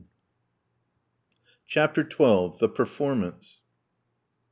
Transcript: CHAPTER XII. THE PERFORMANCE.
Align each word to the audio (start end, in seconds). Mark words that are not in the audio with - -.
CHAPTER 1.67 2.01
XII. 2.01 2.53
THE 2.59 2.71
PERFORMANCE. 2.75 3.59